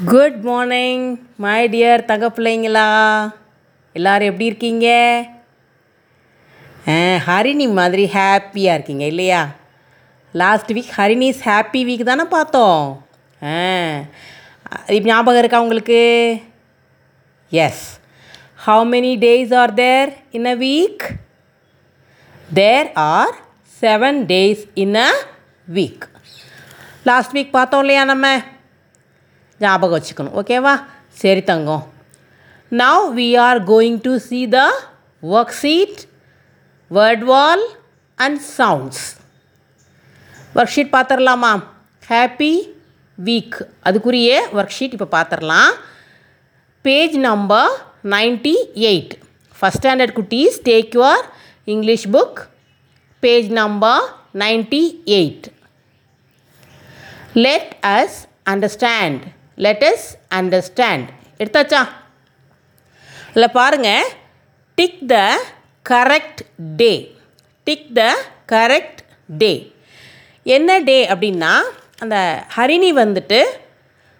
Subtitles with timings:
[0.00, 1.02] Good morning
[1.44, 2.84] my dear தங்க பிள்ளைங்களா
[3.94, 4.86] எல்லாரும் எப்படி இருக்கீங்க?
[6.92, 6.94] ஆ
[7.26, 9.40] ஹரிணி மாதிரி ஹாப்பியாக இருக்கீங்க இல்லையா?
[10.34, 12.84] Last week Harini's happy week தானே பார்த்தோம்.
[13.42, 13.56] ஆ
[14.96, 16.00] இப்போ ஞாபகம் இருக்கா உங்களுக்கு?
[17.52, 17.84] Yes
[18.66, 21.04] how many days are there in a week
[22.48, 23.36] there are
[23.82, 25.10] seven days in a
[25.78, 26.06] week
[27.10, 28.26] last week பார்த்தோம் இல்லையா நம்ம?
[29.60, 30.74] ஞாபகம் வச்சுக்கணும் ஓகேவா
[31.16, 31.82] சரி தங்கம்.
[32.72, 34.60] Now we are going to see the
[35.62, 36.00] worksheet
[36.90, 37.64] word wall
[38.18, 39.04] and sounds
[40.72, 41.52] worksheet பார்த்துடலாமா
[42.02, 42.52] happy
[43.18, 45.72] week அதுக்குரிய worksheet இப்போ பார்த்துடலாம்
[46.84, 47.70] page number
[48.04, 48.56] ninety
[48.90, 49.14] eight
[49.56, 51.22] first standard குட்டீஸ் take your
[51.64, 52.40] English book
[53.22, 54.02] page number
[54.34, 54.82] ninety
[55.12, 55.46] eight
[57.36, 59.22] let us understand
[59.58, 61.88] let's understand எடுத்தாச்சா?
[63.34, 64.08] இல்லை பாருங்கள்
[64.74, 65.38] tick the
[65.90, 67.14] correct day
[67.64, 68.02] tick the
[68.52, 69.72] correct day
[70.42, 71.52] என்ன day அப்படின்னா
[71.98, 73.44] அந்த ஹரிணி வந்துட்டு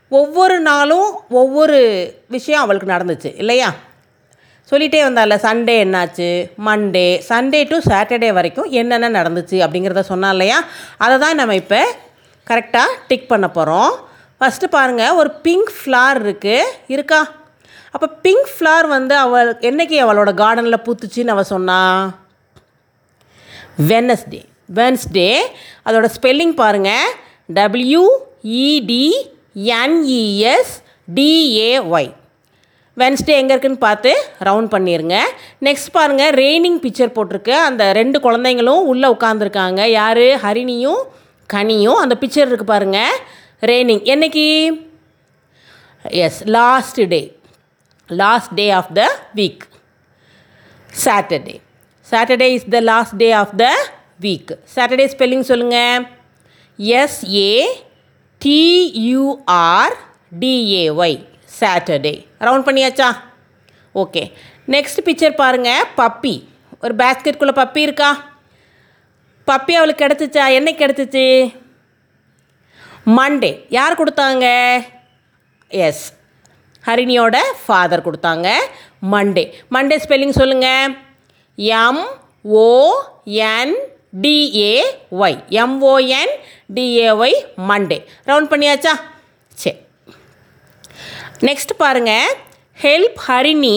[0.08, 1.78] ஒவ்வொரு நாளும் ஒவ்வொரு
[2.28, 3.74] விஷயம் அவளுக்கு நடந்துச்சு இல்லையா?
[4.72, 6.28] சொல்லிகிட்டே வந்தால சண்டே என்னாச்சு?
[6.66, 10.64] மண்டே சண்டே டு சாட்டர்டே வரைக்கும் என்னென்ன நடந்துச்சு அப்படிங்கிறத சொன்னா இல்லையா?
[10.98, 11.80] அதை தான் நம்ம இப்போ
[12.50, 14.10] கரெக்டாக டிக் பண்ண போகிறோம்
[14.42, 17.18] ஃபஸ்ட்டு பாருங்கள் ஒரு பிங்க் ஃப்ளார் இருக்குது இருக்கா?
[17.94, 21.80] அப்போ பிங்க் ஃப்ளார் வந்து அவள் என்னைக்கு அவளோட கார்டனில் பூத்துச்சின்னு அவள் சொன்னா?
[23.90, 24.40] வெனஸ்டே
[24.78, 25.28] வென்ஸ்டே
[25.88, 27.12] அதோட ஸ்பெல்லிங் பாருங்கள்
[27.58, 29.06] W E D
[29.82, 30.74] N E S
[31.18, 32.10] D A Y
[32.96, 34.10] Wednesday எங்கே இருக்குன்னு பார்த்து
[34.48, 35.18] ரவுண்ட் பண்ணிடுங்க
[35.68, 37.54] நெக்ஸ்ட் பாருங்கள் ரெய்னிங் பிக்சர் போட்டிருக்கு.
[37.68, 40.24] அந்த ரெண்டு குழந்தைங்களும் உள்ளே உட்காந்துருக்காங்க யார்?
[40.46, 41.02] ஹரிணியும்
[41.54, 42.00] கனியும்.
[42.02, 43.14] அந்த பிக்சர் இருக்குது பாருங்கள்
[43.70, 44.46] ரெய்னிங் என்னைக்கு?
[46.04, 47.20] Yes last day
[48.08, 49.02] last day of the
[49.34, 49.64] week
[51.04, 51.54] Saturday
[52.10, 53.68] Saturday is the last day of the
[54.20, 56.06] week Saturday spelling சொல்லுங்கள்
[56.78, 57.52] S A
[58.40, 59.96] T U R
[60.42, 61.18] D A Y
[61.60, 63.08] Saturday round பண்ணியாச்சா?
[63.94, 64.22] Okay
[64.68, 66.34] next picture பாருங்கள் puppy
[66.82, 68.10] ஒரு பேஸ்கெட்குள்ளே puppy இருக்கா?
[69.48, 70.44] Puppy அவளுக்கு கிடச்சிச்சா?
[70.58, 71.26] என்னைக்கு கிடச்சிச்சு?
[73.06, 74.46] Monday யார் கொடுத்தாங்க?
[75.68, 76.04] எஸ்
[76.86, 78.48] ஹரிணியோட ஃபாதர் கொடுத்தாங்க.
[79.12, 80.94] மண்டே மண்டே ஸ்பெல்லிங் சொல்லுங்கள்
[81.56, 82.04] M
[82.42, 82.68] O
[83.24, 83.74] N
[84.22, 86.32] D A Y M O N
[86.74, 87.36] D A Y
[87.70, 88.94] Monday round பண்ணியாச்சா?
[89.54, 89.76] சரி.
[91.48, 92.36] நெக்ஸ்ட் பாருங்கள்
[92.82, 93.76] help Harini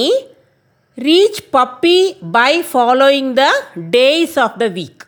[0.97, 1.97] reach puppy
[2.31, 3.45] by following the
[3.97, 5.04] days of the week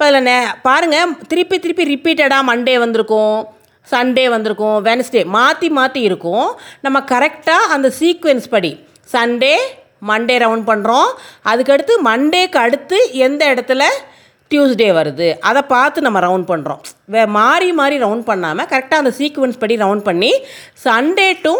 [0.00, 0.34] இப்போ அதில் நே
[0.66, 3.34] பாருங்கள் திருப்பி திருப்பி ரிப்பீட்டடாக மண்டே வந்திருக்கும்
[3.92, 6.46] சண்டே வந்திருக்கும் வெனஸ்டே மாற்றி மாற்றி இருக்கும்.
[6.84, 8.70] நம்ம கரெக்டாக அந்த சீக்வென்ஸ் படி.
[9.14, 9.52] சண்டே
[10.10, 11.10] மண்டே ரவுண்ட் பண்ணுறோம்
[11.52, 13.90] அதுக்கடுத்து மண்டேக்கு அடுத்து எந்த இடத்துல
[14.50, 15.28] டியூஸ்டே வருது?
[15.50, 16.80] அதை பார்த்து நம்ம ரவுண்ட் பண்ணுறோம்
[17.16, 20.32] வே மாறி மாறி ரவுண்ட் பண்ணாமல் கரெக்டாக அந்த சீக்வென்ஸ் படி ரவுண்ட் பண்ணி
[20.88, 21.54] சண்டே டு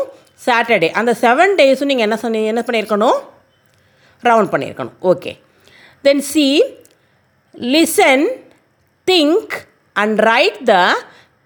[0.49, 3.19] சாட்டர்டே அந்த செவன் டேஸும் நீங்கள் என்ன சொன்னி என்ன பண்ணியிருக்கணும்?
[4.31, 4.99] ரவுண்ட் பண்ணியிருக்கணும்.
[5.12, 5.34] Okay
[6.07, 6.49] then see
[7.55, 8.27] listen
[9.06, 9.55] think
[9.97, 10.75] and write the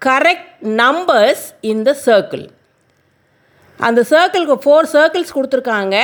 [0.02, 2.44] correct numbers in the circle
[3.86, 5.96] அந்த சர்க்கிளுக்கு ஃபோர் சர்க்கிள்ஸ் கொடுத்துருக்காங்க.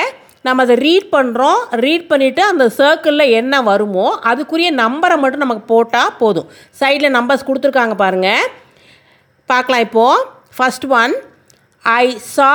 [0.46, 6.16] நம்ம அதை ரீட் பண்ணுறோம் ரீட் பண்ணிவிட்டு அந்த சர்க்கிளில் என்ன வருமோ அதுக்குரிய நம்பரை மட்டும் நமக்கு போட்டால்
[6.20, 6.48] போதும்.
[6.80, 8.46] சைடில் நம்பர்ஸ் கொடுத்துருக்காங்க பாருங்கள்
[9.52, 10.24] பார்க்கலாம் இப்போது
[10.56, 11.14] first one
[11.84, 12.52] I saw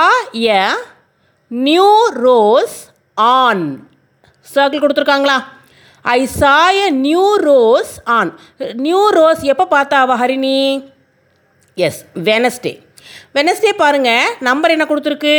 [0.57, 0.63] a
[1.51, 1.89] new
[2.27, 2.77] rose
[3.17, 3.65] on
[4.55, 5.37] circle கொடுத்துருக்காங்களா?
[6.13, 8.31] I saw a new rose on
[8.87, 10.59] new rose எப்போ பார்த்தா அவ ஹரிணி?
[11.77, 12.73] எஸ் வெனஸ்டே
[13.37, 15.35] வெனஸ்டே பாருங்கள் நம்பர் என்ன கொடுத்துருக்கு?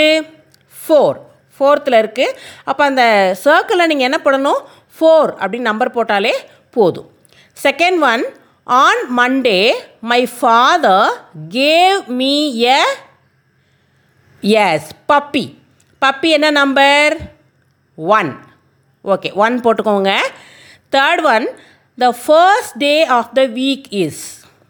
[0.74, 1.18] ஃபோர்
[1.58, 2.36] ஃபோர்த்தில் இருக்குது
[2.70, 3.04] அப்போ அந்த
[3.44, 4.60] சர்க்கிளில் நீங்கள் என்ன பண்ணணும்
[4.96, 6.34] ஃபோர் அப்படின்னு நம்பர் போட்டாலே
[6.76, 7.08] போதும்.
[7.56, 8.24] Second one
[8.66, 9.60] on Monday
[10.10, 11.06] my father
[11.56, 12.34] gave me
[12.76, 12.80] a
[14.64, 15.44] S puppy
[16.02, 17.14] puppy என்ன நம்பர்
[18.18, 18.32] ஒன்
[19.04, 20.12] ஓகே ஒன் போட்டுக்கோங்க.
[20.92, 21.46] Third one
[21.98, 24.22] the first day of the week is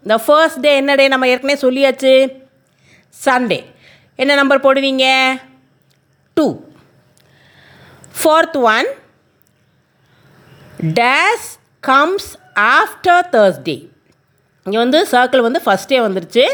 [0.07, 2.15] the first day என்ன டே நம்ம ஏற்கனவே சொல்லியாச்சு.
[3.25, 3.61] சண்டே
[4.15, 5.07] என்ன நம்பர் போடுவீங்க?
[6.37, 6.47] Two
[8.21, 8.89] fourth one
[11.01, 11.49] days
[11.81, 13.77] comes after Thursday
[14.67, 16.45] இங்கே வந்து சர்க்கிள் வந்து ஃபஸ்ட்டே வந்துருச்சு.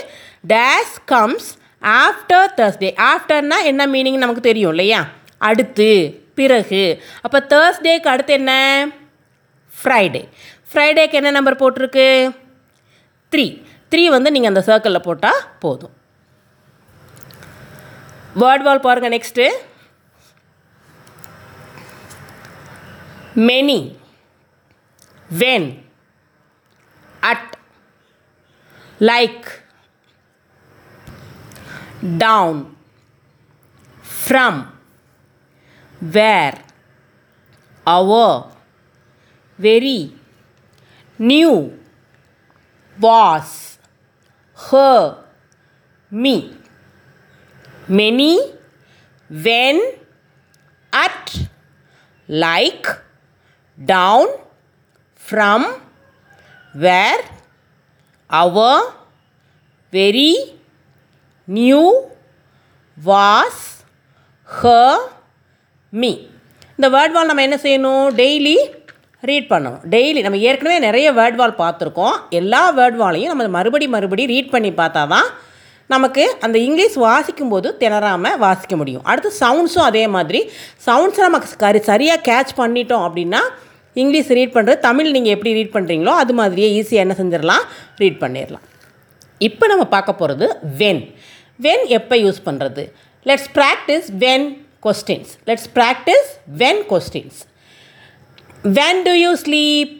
[0.54, 1.50] டேஸ் கம்ஸ்
[1.82, 5.00] ஆஃப்டர் தேர்ஸ்டே ஆஃப்டர்னா என்ன மீனிங் நமக்கு தெரியும் இல்லையா?
[5.38, 5.88] அடுத்து
[6.34, 7.02] பிறகு.
[7.20, 8.52] அப்போ தேர்ஸ்டேக்கு அடுத்து என்ன?
[9.82, 10.22] ஃப்ரைடே
[10.70, 12.06] ஃப்ரைடேக்கு என்ன நம்பர் போட்டிருக்கு?
[13.32, 13.46] த்ரீ
[13.92, 15.94] த்ரீ வந்து நீங்கள் அந்த சர்க்கிளில் போட்டால் போதும்.
[18.42, 19.46] வேர்ட் வால் பாருங்கள் next
[23.48, 23.80] many
[25.40, 25.68] when
[27.30, 27.52] at
[29.10, 29.48] like
[32.24, 32.60] down
[34.04, 34.60] from
[36.16, 36.58] where
[37.96, 38.34] our
[39.59, 39.99] very
[41.19, 41.53] new
[42.97, 43.55] was
[44.59, 44.99] her
[46.11, 46.35] me
[47.89, 48.33] many
[49.29, 49.77] when
[50.93, 51.27] at
[52.29, 52.87] like
[53.77, 54.27] down
[55.15, 55.61] from
[56.73, 57.21] where
[58.29, 58.93] our
[59.93, 60.33] very
[61.47, 61.83] new
[62.97, 63.57] was
[64.49, 64.89] her
[65.93, 66.13] me
[66.79, 68.57] இந்த word wall நம்ம என்ன செய்யணும் daily
[69.30, 69.80] read பண்ணணும்.
[69.94, 72.14] Daily நம்ம ஏற்கனவே நிறைய word வால் பார்த்துருக்கோம்.
[72.40, 75.28] எல்லா வேர்ட் வாலையும் நம்ம மறுபடி மறுபடி ரீட் பண்ணி பார்த்தா தான்
[75.94, 79.04] நமக்கு அந்த இங்கிலீஷ் வாசிக்கும் போது திணறாமல் வாசிக்க முடியும்.
[79.10, 80.40] அடுத்து சவுண்ட்ஸும் அதே மாதிரி.
[80.86, 83.42] சவுண்ட்ஸை நமக்கு கரு சரியாக கேட்ச் பண்ணிட்டோம் அப்படின்னா
[83.96, 87.64] இங்கிலீஷ் ரீட் பண்ணுறது தமிழ் நீங்கள் எப்படி ரீட் பண்ணுறீங்களோ அது மாதிரியே ஈஸியாக என்ன செஞ்சிடலாம்?
[88.02, 88.64] ரீட் பண்ணிடலாம்.
[89.48, 90.46] இப்போ நம்ம பார்க்க போகிறது
[90.80, 91.02] வென்
[91.64, 92.82] வென் எப்போ யூஸ் பண்ணுறது
[93.28, 94.46] let's practice when
[94.86, 96.30] questions let's practice
[96.62, 97.40] when questions
[98.64, 99.94] when do you sleep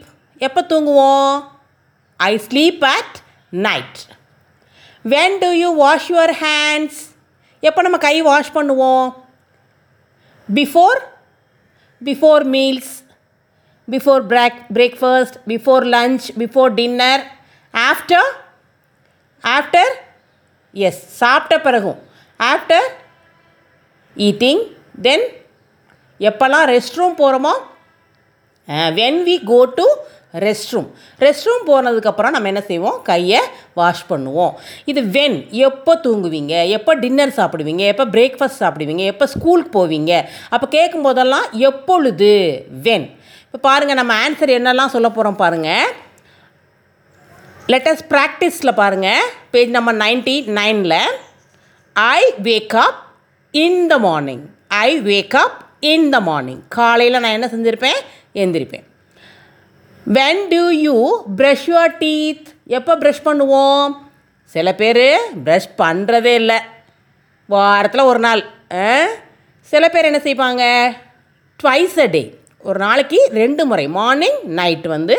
[0.45, 1.31] எப்போ தூங்குவோம்?
[2.19, 3.15] I sleep at
[3.65, 3.97] night
[5.13, 6.99] when do you wash your hands
[7.59, 9.07] எப்போ நம்ம கை வாஷ் பண்ணுவோம்?
[10.59, 11.01] Before
[12.01, 12.93] before meals
[13.87, 17.25] before break breakfast before lunch before dinner
[17.73, 18.31] after
[19.43, 19.93] after
[20.73, 21.99] yes சாப்பிட்ட பிறகும்.
[22.39, 22.89] After
[24.15, 24.63] eating
[25.01, 25.27] then
[26.19, 27.55] எப்போல்லாம் rest room போகிறோமோ
[28.99, 29.85] when we go to
[30.73, 30.87] restroom
[31.47, 32.95] restroom போனதுக்கப்புறம் நம்ம என்ன செய்வோம்?
[33.09, 33.41] கையை
[33.79, 34.53] வாஷ் பண்ணுவோம்.
[34.91, 35.37] இது வென்
[35.67, 36.53] எப்போ தூங்குவீங்க?
[36.77, 37.83] எப்போ டின்னர் சாப்பிடுவீங்க?
[37.93, 39.03] எப்போ பிரேக்ஃபாஸ்ட் சாப்பிடுவீங்க?
[39.13, 40.13] எப்போ ஸ்கூலுக்கு போவீங்க?
[40.53, 42.31] அப்போ கேட்கும் போதெல்லாம் எப்பொழுது?
[42.87, 43.07] வென்
[43.45, 45.91] இப்போ பாருங்கள் நம்ம ஆன்சர் என்னெல்லாம் சொல்ல போகிறோம் பாருங்கள்
[47.73, 50.99] லெட்டஸ் ப்ராக்டிஸில் பாருங்கள் பேஜ் நம்பர் நைன்டி நைனில்
[51.95, 52.99] I wake up
[53.53, 54.43] in the morning
[54.87, 55.59] I wake up
[55.93, 58.01] in the morning காலையில் நான் என்ன செஞ்சுருப்பேன்?
[58.35, 58.85] எந்திரிப்பேன்.
[60.07, 60.95] When do you
[61.39, 62.47] brush your teeth
[62.77, 63.91] எப்போ ப்ரஷ் பண்ணுவோம்?
[64.55, 65.05] சில பேர்
[65.45, 66.59] ப்ரஷ் பண்ணுறதே இல்லை.
[67.49, 68.41] வாரத்தில் ஒரு நாள்
[68.85, 68.89] ஆ?
[69.71, 70.63] சில பேர் என்ன செய்வாங்க?
[71.59, 72.23] ட்வைஸ் அ டே
[72.65, 75.15] ஒரு நாளைக்கு ரெண்டு முறை மார்னிங் நைட் வந்து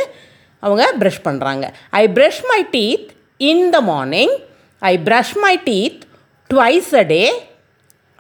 [0.62, 1.64] அவங்க ப்ரஷ் பண்ணுறாங்க
[2.00, 3.08] I brush my teeth
[3.50, 4.34] in the morning
[4.82, 6.02] I brush my teeth
[6.50, 7.22] twice a day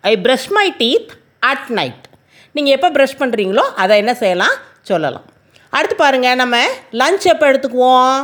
[0.04, 1.12] I brush my teeth
[1.50, 2.04] at night
[2.54, 4.56] நீங்கள் எப்போ ப்ரஷ் பண்ணுறீங்களோ அதை என்ன செய்யலாம்?
[4.90, 5.26] சொல்லலாம்.
[5.76, 6.56] அடுத்து பாருங்கள் நம்ம
[7.00, 8.18] லஞ்ச் எப்போ எடுத்துக்குவோம்?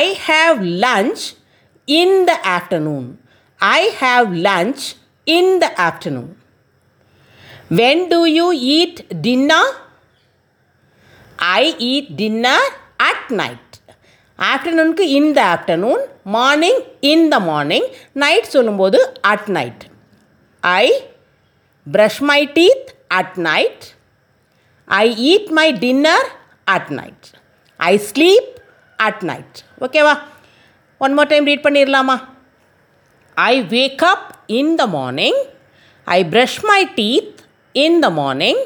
[0.00, 1.22] I have lunch
[1.88, 3.06] in the afternoon
[3.60, 4.84] I have lunch
[5.26, 6.30] in the afternoon
[7.80, 8.46] when do you
[8.76, 9.72] eat dinner
[11.58, 12.68] I eat dinner
[13.10, 13.72] at night
[14.38, 16.02] ஆஃப்டர்நூனுக்கு in the afternoon
[16.36, 16.80] morning
[17.12, 17.88] in the morning
[18.24, 19.00] night சொல்லும்போது
[19.32, 19.82] at night
[20.62, 20.86] I
[21.86, 22.88] brush my teeth
[23.18, 23.84] at night
[24.88, 26.26] I eat my dinner
[26.66, 27.26] at night
[27.80, 28.50] I sleep
[28.98, 30.14] at night ஓகேவா
[31.00, 32.16] one more time read பண்ணிடலாமா
[33.36, 34.28] I wake up
[34.60, 35.40] in the morning
[36.06, 37.38] I brush my teeth
[37.74, 38.60] in the morning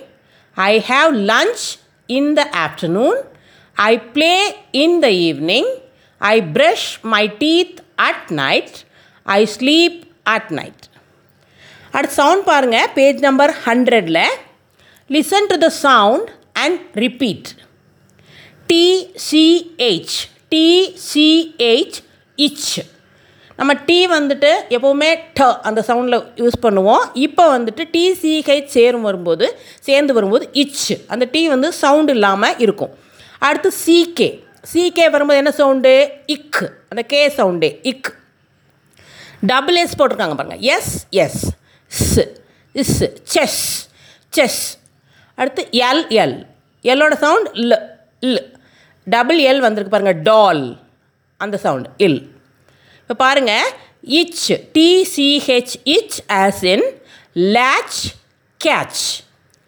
[0.56, 1.64] I have lunch
[2.08, 3.18] in the afternoon
[3.76, 4.32] I play
[4.82, 5.70] in the evening
[6.20, 8.76] I brush my teeth at night
[9.26, 9.98] I sleep
[10.34, 10.84] at night
[11.94, 14.22] அடுத்து sound பாருங்கள் page number ஹண்ட்ரடில்
[15.14, 17.48] listen to the sound and repeat
[18.72, 20.16] TCH
[20.54, 21.98] TCH
[22.36, 22.70] itch
[23.58, 27.04] நம்ம T வந்துட்டு எப்போவுமே ட அந்த சவுண்டில் use பண்ணுவோம்.
[27.26, 29.46] இப்போ வந்துட்டு டிசிஹெச் சேரும் வரும்போது
[29.80, 32.92] சேர்ந்து வரும்போது இச் அந்த டி வந்து சவுண்டு இல்லாமல் இருக்கும்.
[33.38, 34.28] அடுத்து சிகே
[34.72, 35.92] சிகே வரும்போது என்ன சவுண்டு
[36.26, 38.10] இக் அந்த K sound ick
[39.52, 41.42] double S போட்டிருக்காங்க பாருங்கள் S S
[41.90, 42.18] s
[42.72, 42.96] iss
[43.34, 43.62] chess
[44.32, 44.62] chess
[45.38, 46.36] அடுத்து எல் எல்
[46.84, 47.74] எல்லோட sound l
[48.20, 48.40] ill
[49.06, 50.62] double L வந்திருக்கு பாருங்கள் டால்
[51.40, 52.18] அந்த சவுண்ட் இல்
[53.00, 53.66] இப்போ பாருங்கள்
[54.20, 56.86] itch TCH itch as in
[57.56, 58.00] latch
[58.60, 59.04] catch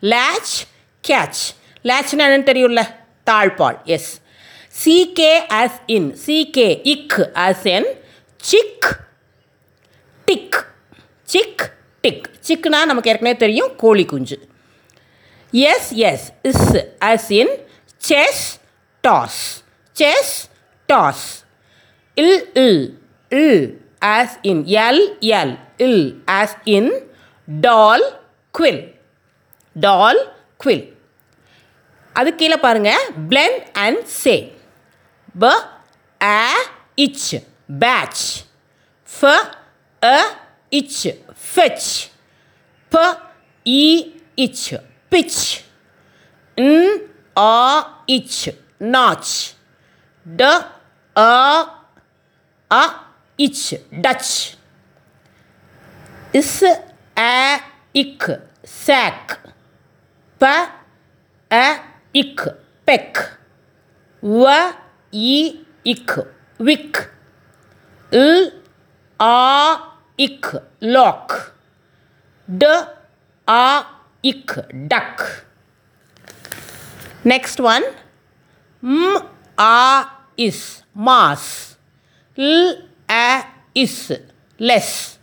[0.03, 0.55] latch
[1.05, 1.43] catch
[1.85, 2.83] லேட்ச்னா என்னன்னு தெரியும்ல?
[3.31, 4.11] தாழ்பால் S
[4.85, 7.89] CK as in CK ick as in
[8.41, 8.89] chick
[10.29, 10.59] tick
[11.29, 11.65] chick
[12.05, 14.37] tick சிக்னா நமக்கு ஏற்கனவே தெரியும் கோழி குஞ்சு.
[15.53, 16.65] S S iss
[17.11, 17.53] as in
[18.01, 18.43] chess
[19.05, 19.41] toss
[19.97, 20.35] chess
[20.89, 21.27] toss
[22.17, 22.83] ill ill
[23.31, 23.63] ill
[24.13, 25.03] as in L
[25.39, 25.55] L
[25.87, 26.03] ill
[26.39, 26.91] as in
[27.49, 28.05] doll
[28.55, 28.83] quill
[29.77, 30.21] doll
[30.57, 30.85] quill
[32.15, 34.37] அது கீழே பாருங்கள் blend and say
[35.35, 35.53] ப
[36.21, 36.45] அ
[37.05, 37.29] இச்
[37.83, 38.25] பேட்ச்
[39.09, 39.35] ஃப
[40.03, 40.19] அ
[40.73, 41.01] இச்
[41.47, 41.91] ஃபெச்
[42.93, 43.05] ப
[43.67, 43.85] இ
[44.47, 44.65] இச்
[45.11, 45.65] pitch.
[46.57, 47.01] N
[47.37, 48.51] a itch.
[48.81, 49.55] Notch.
[50.25, 51.67] D a
[52.71, 52.83] a
[53.39, 53.75] itch.
[54.01, 54.57] Dutch.
[56.33, 56.63] Is
[57.17, 57.61] a
[57.95, 58.23] ick.
[58.65, 59.41] Sack.
[60.39, 60.47] P
[61.51, 61.81] a
[62.15, 62.41] ick.
[62.85, 63.17] Peck.
[64.23, 64.75] W
[65.13, 66.11] e ick.
[66.59, 67.11] Wick.
[68.13, 68.53] L
[69.21, 69.79] a
[70.19, 70.47] ick.
[70.81, 71.55] Lock.
[72.49, 72.67] D
[73.47, 75.45] a ick duck.
[77.25, 77.85] Next one.
[78.83, 79.19] M
[79.59, 80.07] a
[80.37, 81.77] is mass
[82.37, 82.79] l
[83.11, 83.45] a
[83.75, 84.13] is
[84.59, 85.19] less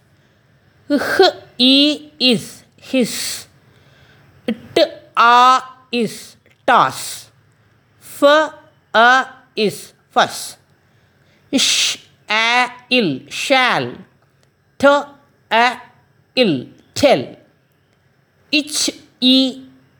[0.89, 1.21] h
[1.57, 3.47] e is his.
[4.75, 4.81] T
[5.15, 5.61] a
[5.91, 6.35] is
[6.67, 7.31] toss
[8.01, 8.23] f
[8.93, 9.09] a
[9.55, 10.57] is fuss
[11.55, 11.97] sh
[12.27, 13.95] a ill shall.
[14.77, 14.87] T
[15.49, 15.65] a
[16.35, 17.23] ill tell
[18.57, 18.83] itch
[19.35, 19.39] E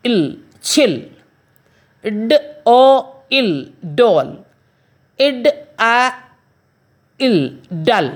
[0.08, 0.26] ill
[0.72, 0.98] chill
[2.30, 2.34] d
[2.64, 2.82] O
[3.38, 3.56] ill
[3.96, 4.32] toll
[5.16, 5.48] it
[5.80, 5.98] a
[7.26, 7.44] ill
[7.88, 8.10] dull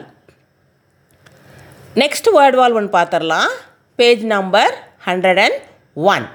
[1.95, 3.53] next word wall one பார்த்துடலாம்.
[4.01, 4.75] Page number
[5.07, 5.59] hundred and
[5.95, 6.27] one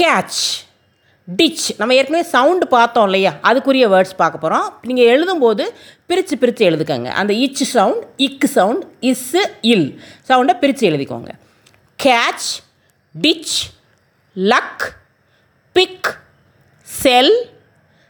[0.00, 0.40] catch
[1.36, 3.32] ditch நம்ம ஏற்கனவே sound பார்த்தோம் இல்லையா?
[3.42, 5.64] அதுக்குரிய words பார்க்க போகிறோம் நீங்கள் எழுதும்போது
[6.06, 7.08] பிரித்து பிரித்து எழுதுக்கோங்க.
[7.20, 9.88] அந்த இச் சவுண்ட் இக்கு சவுண்ட் இஸ்ஸு இல்
[10.28, 11.30] சவுண்டை பிரித்து எழுதிக்கோங்க.
[12.04, 12.48] Catch
[13.22, 13.56] ditch
[14.36, 14.84] luck
[15.72, 16.08] pick
[16.84, 17.34] sell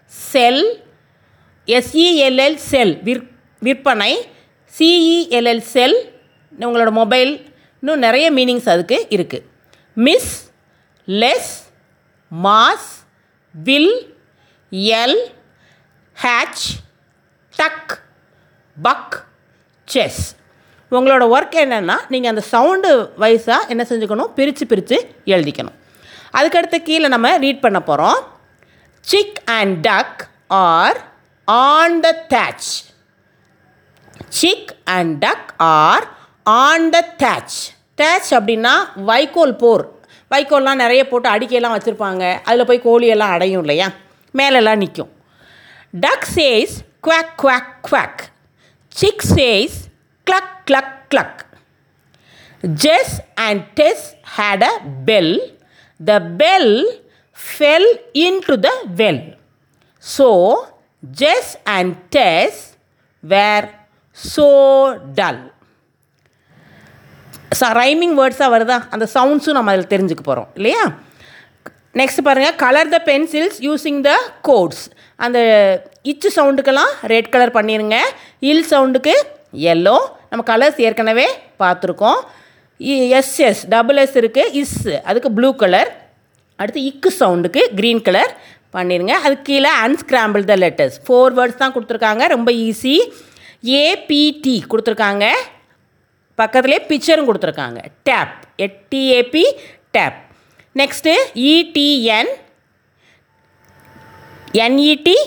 [0.06, 0.86] sell
[1.66, 3.26] S E L L sell விற்
[3.58, 4.28] விற்பனை
[4.78, 5.96] சிஇஎல்எல் செல்
[6.58, 9.46] உங்களோட மொபைல் இன்னும் நிறைய மீனிங்ஸ் அதுக்கு இருக்குது
[9.94, 10.50] miss
[11.06, 11.52] less
[12.30, 12.88] mass
[13.54, 13.94] will
[15.02, 15.32] L
[16.16, 16.66] hatch
[17.56, 17.92] duck
[18.82, 19.26] buck
[19.84, 20.36] chess.
[20.90, 24.30] உங்களோட ஒர்க் என்னென்னா நீங்கள் அந்த சவுண்டு வைஸாக என்ன செஞ்சுக்கணும்?
[24.38, 25.76] பிரித்து பிரித்து எழுதிக்கணும்.
[26.32, 28.18] அதுக்கடுத்து கீழே நம்ம ரீட் பண்ண போகிறோம்
[29.00, 30.98] chick and duck are
[31.44, 32.68] on the thatch
[34.28, 36.04] chick and duck are
[36.42, 37.58] on the thatch
[38.02, 39.84] thatch அப்படின்னா வைக்கோல் போர்.
[40.30, 42.24] வைக்கோல்லாம் நிறைய போட்டு அடிக்கையெல்லாம் வச்சுருப்பாங்க.
[42.44, 43.88] அதில் போய் கோழியெல்லாம் அடையும் இல்லையா?
[44.32, 45.12] மேலெல்லாம் நிற்கும்
[46.00, 46.74] duck says
[47.06, 48.22] quack quack quack
[48.88, 49.78] chick says
[50.26, 51.40] cluck cluck cluck
[52.84, 53.14] Jess
[53.46, 54.04] and Tess
[54.36, 54.74] had a
[55.04, 55.34] bell
[56.00, 56.72] the bell
[57.38, 57.90] fell
[58.48, 58.72] into the
[59.02, 59.22] well
[60.04, 60.28] so
[61.02, 62.60] Jess and Tess
[63.24, 63.66] were
[64.16, 64.48] so
[65.20, 65.40] dull
[67.74, 68.76] rhyming வேர்ட்ஸாக வருதா?
[68.90, 70.82] அந்த சவுண்ட்ஸும் நம்ம அதில் தெரிஞ்சுக்க போகிறோம் இல்லையா?
[72.00, 74.84] நெக்ஸ்ட் பாருங்கள் colour the pencils using the codes
[75.18, 75.38] அந்த
[76.02, 77.96] itch சவுண்டுக்கெல்லாம் red colour பண்ணிடுங்க
[78.50, 79.14] இல் சவுண்டுக்கு
[79.52, 79.96] எல்லோ
[80.30, 81.26] நம்ம கலர்ஸ் ஏற்கனவே
[81.62, 82.20] பார்த்துருக்கோம்.
[83.20, 84.78] எஸ்எஸ் டபுள் எஸ் இருக்குது இஸ்
[85.10, 85.90] அதுக்கு ப்ளூ கலர்
[86.60, 88.32] அடுத்து இக்கு சவுண்டுக்கு க்ரீன் கலர்
[88.76, 92.96] பண்ணிடுங்க அதுக்கு கீழே unscramble the letters four words தான் கொடுத்துருக்காங்க ரொம்ப ஈஸி
[93.80, 95.24] ஏபிடி கொடுத்துருக்காங்க.
[96.40, 97.80] பக்கத்துலேயே பிக்சரும் கொடுத்துருக்காங்க.
[98.08, 99.44] Tab T A B
[99.96, 100.20] tab
[100.80, 101.14] next
[101.52, 102.32] E T N
[104.64, 105.18] N E T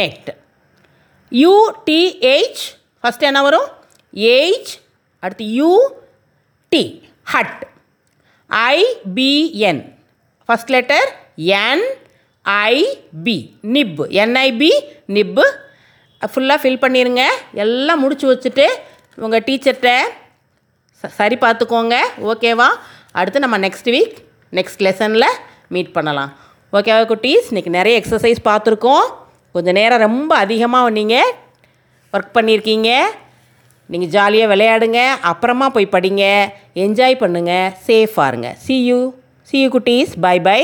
[0.00, 0.30] net
[1.32, 2.64] U T H
[3.02, 3.68] first என்ன வரும்?
[4.14, 4.66] ஏஹ்
[5.18, 6.84] அடுத்து U T
[7.32, 7.62] hut
[8.50, 9.82] I B N
[10.48, 11.86] first letter N
[12.44, 14.70] I B nib N I B
[15.06, 15.44] nib
[16.22, 18.66] ஃபுல்லாக fill பண்ணிடுங்க எல்லாம் முடிச்சு வச்சுட்டு
[19.18, 19.90] உங்கள் டீச்சர்கிட்ட
[21.04, 21.96] சரி பார்த்துக்கோங்க.
[22.20, 22.66] ஓகேவா
[23.12, 24.16] அடுத்து நம்ம நெக்ஸ்ட் வீக்
[24.52, 25.26] நெக்ஸ்ட் லெசனில்
[25.68, 26.30] மீட் பண்ணலாம்.
[26.72, 27.46] ஓகேவா குட்டீஸ்?
[27.50, 29.06] இன்றைக்கி நிறைய எக்ஸசைஸ் பார்த்துருக்கோம்.
[29.52, 31.30] கொஞ்சம் நேரம் ரொம்ப அதிகமாக நீங்கள்
[32.12, 32.90] ஒர்க் பண்ணியிருக்கீங்க
[33.92, 36.24] நீங்கள் ஜாலியாக விளையாடுங்க அப்புறமா போய் படிங்க
[36.84, 38.50] என்ஜாய் பண்ணுங்கள் சேஃபாக இருங்க.
[38.64, 39.00] சி யூ
[39.50, 40.12] சி யூ குட்டீஸ்.
[40.26, 40.60] Bye bye